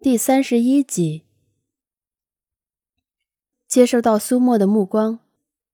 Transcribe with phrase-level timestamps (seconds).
[0.00, 1.24] 第三十一集，
[3.66, 5.18] 接受到苏沫的目光，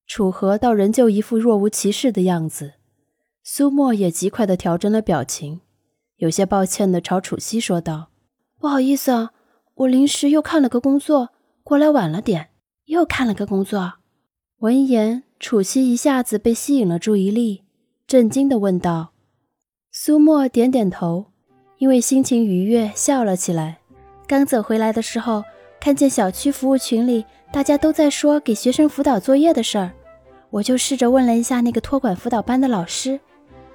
[0.06, 2.72] 楚河倒仍旧一副若无其事的样子。
[3.42, 5.60] 苏沫也极快的调整了表情，
[6.16, 8.08] 有些抱歉的朝楚西说道
[8.58, 9.32] ：“不好意思啊，
[9.74, 11.28] 我临时又看了个工作，
[11.62, 12.48] 过来晚了点。
[12.86, 13.96] 又看了个工作。”
[14.60, 17.64] 闻言，楚西一下子被吸引了注意力，
[18.06, 19.12] 震惊的问道
[19.92, 21.26] ：“苏沫点点头，
[21.76, 23.80] 因为心情愉悦，笑了起来。”
[24.26, 25.44] 刚走回来的时候，
[25.78, 29.92] 看见小区服务群里大家都在说给学生辅导作业的事儿，
[30.50, 33.20] 我就试着问了一下那个托管辅导班的老师。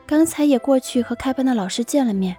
[0.08, 2.36] 刚才也过去和开班的老师见了面，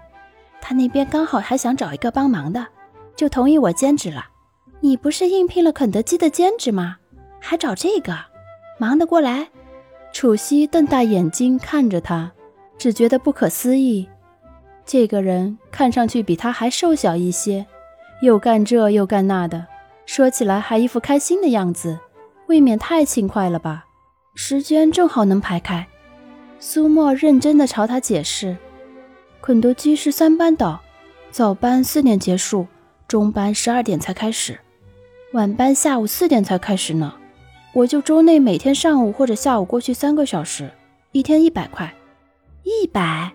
[0.60, 2.66] 他那边刚好还想找一个帮忙的，
[3.14, 4.27] 就同意我兼职了。
[4.80, 6.97] 你不是应聘了肯德基的兼职吗？
[7.38, 8.19] 还找这个，
[8.78, 9.48] 忙得过来？
[10.12, 12.33] 楚西瞪大眼睛看着他，
[12.77, 14.08] 只觉得不可思议。
[14.84, 17.64] 这个人看上去比他还瘦小一些。
[18.23, 19.66] 又干这又干那的，
[20.05, 21.98] 说起来还一副开心的样子，
[22.48, 23.86] 未免太轻快了吧？
[24.34, 25.86] 时间正好能排开。
[26.59, 28.56] 苏沫认真的朝他解释
[29.41, 30.81] ：“肯德基是三班倒，
[31.31, 32.67] 早班四点结束，
[33.09, 34.61] 中班十二点才开始，
[35.33, 37.14] 晚班下午四点才开始呢。
[37.72, 40.70] 我就周内每天上午或者下午过去三个小时，
[41.12, 41.94] 一天一百块。
[42.64, 43.33] 一百？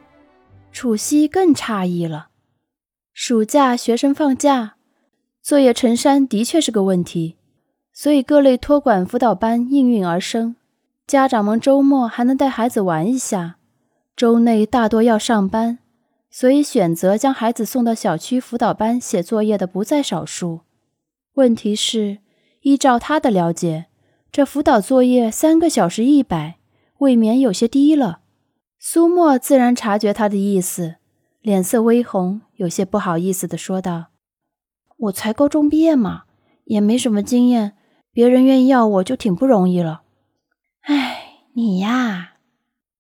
[0.72, 2.28] 楚西更诧异了。
[3.14, 4.76] 暑假学生放假。”
[5.46, 7.36] 作业成山的确是个问题，
[7.94, 10.56] 所以各类托管辅导班应运而生。
[11.06, 13.58] 家长们周末还能带孩子玩一下，
[14.16, 15.78] 周内大多要上班，
[16.32, 20.62] 所以选择将孩子送到小区辅导班写作业的不在少数。
[21.36, 22.18] 问题是，
[22.62, 23.86] 依照他的了解，
[24.32, 26.56] 这辅导作业三个小时一百，
[26.98, 28.22] 未免有些低了。
[28.80, 30.96] 苏沫自然察觉他的意思，
[31.44, 34.06] 脸色微红，有些不好意思地说道。
[34.98, 36.24] 我才高中毕业嘛，
[36.64, 37.74] 也没什么经验，
[38.12, 40.04] 别人愿意要我就挺不容易了。
[40.82, 42.36] 哎，你呀，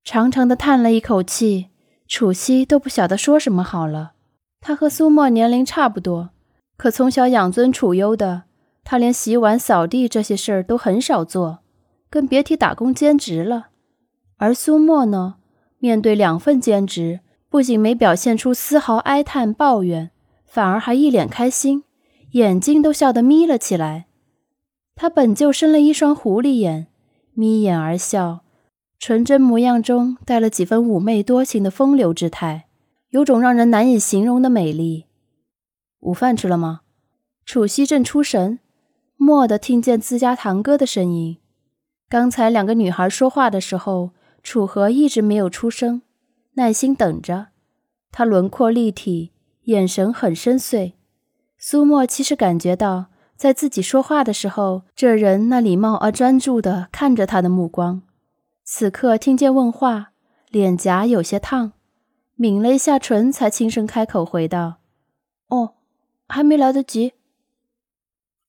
[0.03, 1.67] 长长的叹了一口气，
[2.07, 4.11] 楚西都不晓得说什么好了。
[4.59, 6.31] 他和苏沫年龄差不多，
[6.75, 8.43] 可从小养尊处优的
[8.83, 11.59] 他，连洗碗、扫地这些事儿都很少做，
[12.09, 13.67] 更别提打工兼职了。
[14.37, 15.35] 而苏沫呢，
[15.79, 20.11] 面对两份兼职，不仅没表现出丝毫哀叹抱怨。
[20.45, 21.83] 反而还一脸开心，
[22.35, 24.07] 眼睛都笑得眯了起来。
[24.93, 26.87] 他本就生了一双狐狸眼，
[27.33, 28.43] 眯眼而笑，
[28.99, 32.67] 纯真模样中带了几分妩媚多情的风流之态，
[33.11, 35.05] 有种让人难以形容的美丽。
[36.01, 36.81] 午饭吃了吗？
[37.45, 38.59] 楚西正出神，
[39.19, 41.37] 蓦地听见自家堂哥的声音。
[42.09, 44.11] 刚才两个女孩说话的时候，
[44.43, 46.01] 楚河一直没有出声，
[46.55, 47.47] 耐心等着。
[48.11, 49.31] 他轮廓立体。
[49.65, 50.93] 眼神很深邃，
[51.67, 58.03] 苏沫其实感觉到，在自己说话的时候，这人那礼貌而专注的看着他的目光。
[58.63, 60.11] 此刻听见问话，
[60.51, 61.71] 脸颊有些烫，
[62.35, 64.75] 抿了一下唇，才轻声开口回道
[65.49, 65.73] ：“哦，
[66.27, 67.13] 还没来得及。”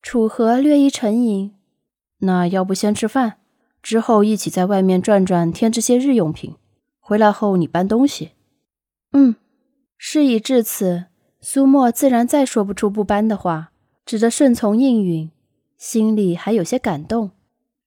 [0.03, 1.55] 楚河略一沉吟
[2.21, 3.37] ：“那要不先吃饭，
[3.81, 6.53] 之后一起在外面转转，添置些日用品。
[6.99, 8.33] 回来后你搬东西。”
[9.13, 9.37] 嗯。
[9.97, 11.05] 事已至此，
[11.39, 13.71] 苏沫自然再说不出不搬的话，
[14.05, 15.31] 只得顺从应允，
[15.77, 17.31] 心里还有些感动，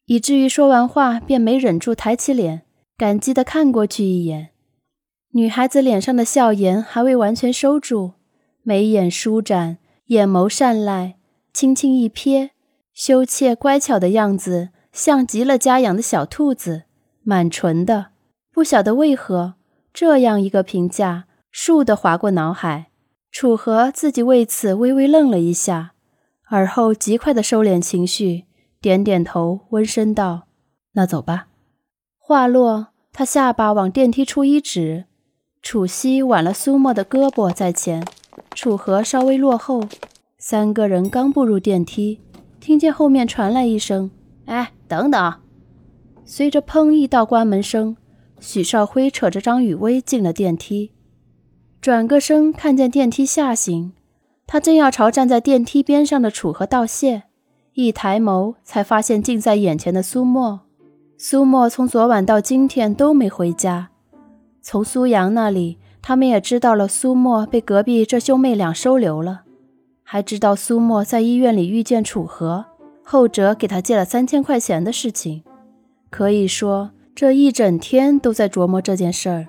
[0.06, 2.62] 以至于说完话便没忍住抬起脸，
[2.96, 4.50] 感激地看过去一眼。
[5.32, 8.12] 女孩子脸上的笑颜还未完全收住，
[8.62, 11.16] 眉眼舒展，眼眸善睐，
[11.52, 12.50] 轻轻一瞥，
[12.92, 16.84] 羞怯乖巧的样子像极了家养的小兔子，
[17.22, 18.08] 满纯的。
[18.52, 19.54] 不晓得为何，
[19.92, 21.26] 这样一个评价。
[21.52, 22.89] 倏地划过脑海，
[23.32, 25.92] 楚河自己为此微微愣了一下，
[26.48, 28.44] 而后极快地收敛情绪，
[28.80, 30.48] 点点头，温声道
[30.92, 31.46] ：“那走吧。”
[32.18, 35.04] 话落，他下巴往电梯处一指，
[35.62, 38.04] 楚西挽了苏沫的胳膊在前，
[38.54, 39.84] 楚河稍微落后。
[40.36, 42.20] 三个人刚步入电梯，
[42.60, 44.10] 听见后面传来一声
[44.46, 45.34] ：“哎，等等！”
[46.24, 47.96] 随着“砰”一道关门声，
[48.40, 50.92] 许少辉扯着张雨薇进了电梯。
[51.80, 53.92] 转个身，看见电梯下行，
[54.46, 57.22] 他正要朝站在电梯边上的楚河道谢，
[57.72, 60.60] 一抬眸才发现近在眼前的苏沫。
[61.16, 63.88] 苏沫从昨晚到今天都没回家，
[64.60, 69.44] 从苏阳那里，他们也知道了苏沫被隔壁这兄妹俩收留了，
[70.02, 72.66] 还知道苏沫在医院里遇见楚河，
[73.02, 75.44] 后者给他借了三千块钱的事情。
[76.10, 79.46] 可以说，这一整天都在琢磨这件事儿。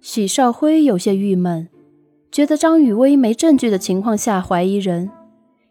[0.00, 1.68] 许少辉有些郁闷，
[2.32, 5.10] 觉得张雨薇没证据的情况下怀疑人，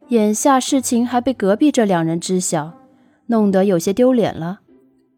[0.10, 2.74] 眼下事情还被隔壁这两人知晓，
[3.26, 4.60] 弄得有些丢脸了。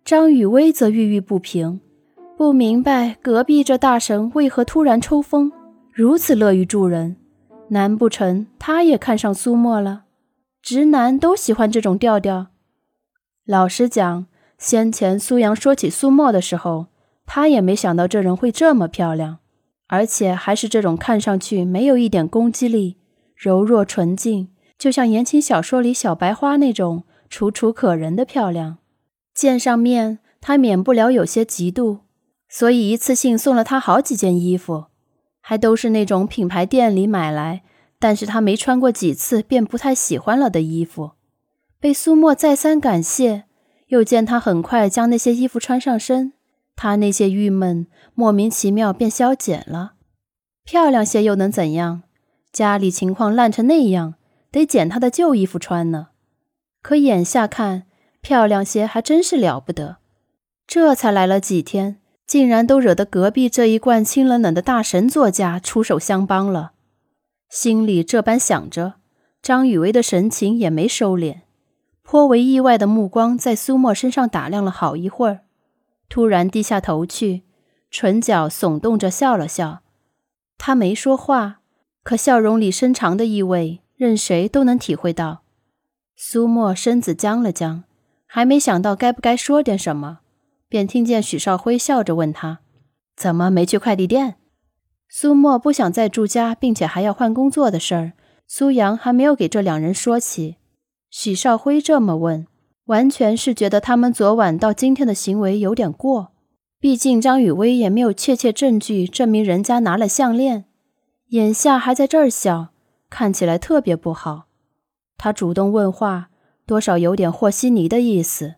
[0.06, 1.82] 张雨薇则郁郁不平，
[2.38, 5.52] 不明白隔壁这大神为何突然抽风，
[5.92, 7.18] 如此乐于助人。
[7.68, 10.04] 难不成他也看上苏沫了？
[10.62, 12.48] 直男都喜欢这种调调。
[13.46, 14.26] 老实讲，
[14.58, 16.88] 先前苏阳说起苏沫的时候，
[17.26, 19.40] 他也没想到这人会这么漂亮，
[19.88, 22.98] 而且还是这种看上去没有一点攻击力、
[23.36, 28.78] 柔弱纯净，就像言情小说里小白花那种楚楚可人的漂亮。
[29.34, 32.00] 见上面，他免不了有些嫉妒，
[32.50, 34.86] 所以一次性送了他好几件衣服。
[35.44, 37.64] 还都是那种品牌店里买来，
[37.98, 41.14] 但是他没穿过几次便不太喜欢了的衣服。
[41.80, 43.46] 被苏沫再三感谢，
[43.88, 46.34] 又见他很快将那些衣服穿上身，
[46.82, 47.86] 他那些郁闷
[48.16, 49.94] 莫名其妙便消减了。
[50.64, 52.02] 漂亮些又能怎样？
[52.52, 54.16] 家里情况烂成那样，
[54.50, 56.08] 得捡他的旧衣服穿呢。
[56.82, 57.84] 可眼下看，
[58.20, 59.98] 漂亮些还真是了不得。
[60.66, 62.00] 这才来了几天。
[62.26, 66.72] 竟然都惹得隔壁这一贯清冷冷的大神作家出手相帮了，
[67.50, 68.94] 心里这般想着，
[69.44, 71.42] 张雨薇的神情也没收敛，
[72.02, 75.42] 颇为意外的目光在苏沫身上打量了好一会儿，
[76.12, 77.44] 突然低下头去，
[77.90, 79.82] 唇角耸动着笑了笑。
[80.58, 81.62] 他没说话，
[82.04, 85.44] 可笑容里深长的意味，任谁都能体会到。
[86.18, 87.86] 苏沫身子僵了僵，
[88.26, 90.20] 还没想到该不该说点什么。
[90.68, 92.60] 便听见许少辉笑着问他
[93.16, 94.36] ：“怎么没去快递店？”
[95.08, 98.12] 苏沫不想再住家，并且还要换工作的事儿，
[98.46, 100.58] 苏阳还没有给这两人说起。
[101.10, 102.46] 许少辉这么问，
[102.86, 106.32] 完全是觉得他们昨晚到今天的行为有点过。
[106.80, 110.66] 毕竟张雨薇也没有确切证据证明人家拿了项链，
[111.28, 112.70] 眼下还在这儿笑，
[113.10, 114.48] 看起来特别不好。
[115.16, 116.30] 他主动问话，
[116.66, 118.56] 多少有点和稀泥的意思。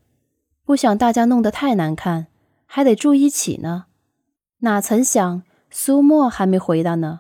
[0.64, 2.28] 不想大家弄得太难看，
[2.66, 3.88] 还得住一起呢。
[4.60, 7.20] 哪曾想苏沫还没回答呢，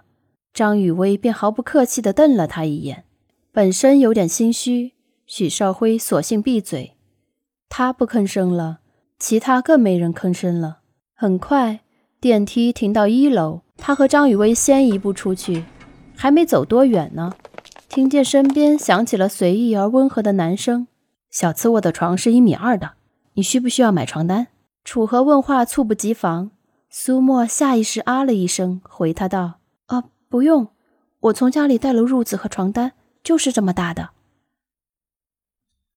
[0.53, 3.03] 张雨薇便毫不客气地瞪了他一眼。
[3.51, 4.93] 本身有点心虚，
[5.25, 6.95] 许少辉索性闭嘴。
[7.69, 8.79] 他不吭声了，
[9.17, 10.79] 其他更没人吭声了。
[11.13, 11.81] 很快，
[12.19, 15.65] 电梯停到一楼，他和张雨薇先一步出去，
[16.15, 17.33] 还没走多远呢，
[17.89, 20.87] 听见身边响起了随意而温和的男声
[21.31, 22.93] ：“小次卧的床是一米二的。”
[23.35, 24.47] 你需不需要买床单？
[24.83, 26.51] 楚河问话猝不及防，
[26.89, 29.53] 苏沫下意识啊了一声，回他道
[29.87, 30.67] ：“啊，不用，
[31.21, 32.91] 我从家里带了褥子和床单，
[33.23, 34.09] 就是这么大的。”